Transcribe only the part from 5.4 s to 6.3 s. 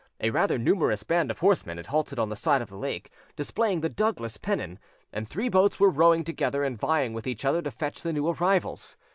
boats were rowing